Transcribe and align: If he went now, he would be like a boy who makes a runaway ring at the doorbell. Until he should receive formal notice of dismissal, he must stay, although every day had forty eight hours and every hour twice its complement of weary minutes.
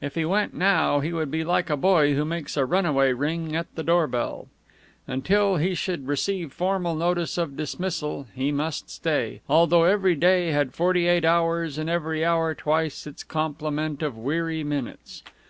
If 0.00 0.14
he 0.14 0.24
went 0.24 0.54
now, 0.54 1.00
he 1.00 1.12
would 1.12 1.30
be 1.30 1.44
like 1.44 1.68
a 1.68 1.76
boy 1.76 2.14
who 2.14 2.24
makes 2.24 2.56
a 2.56 2.64
runaway 2.64 3.12
ring 3.12 3.54
at 3.54 3.66
the 3.74 3.82
doorbell. 3.82 4.48
Until 5.06 5.56
he 5.56 5.74
should 5.74 6.06
receive 6.08 6.50
formal 6.50 6.94
notice 6.94 7.36
of 7.36 7.58
dismissal, 7.58 8.26
he 8.34 8.50
must 8.50 8.88
stay, 8.88 9.42
although 9.50 9.82
every 9.84 10.14
day 10.14 10.50
had 10.50 10.72
forty 10.72 11.06
eight 11.06 11.26
hours 11.26 11.76
and 11.76 11.90
every 11.90 12.24
hour 12.24 12.54
twice 12.54 13.06
its 13.06 13.22
complement 13.22 14.00
of 14.00 14.16
weary 14.16 14.64
minutes. 14.64 15.22